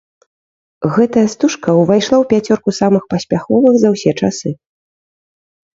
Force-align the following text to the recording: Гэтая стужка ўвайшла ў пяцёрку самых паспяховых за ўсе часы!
Гэтая 0.95 1.25
стужка 1.33 1.69
ўвайшла 1.81 2.17
ў 2.19 2.25
пяцёрку 2.33 2.69
самых 2.81 3.03
паспяховых 3.15 3.73
за 3.81 3.89
ўсе 3.97 4.11
часы! 4.19 4.49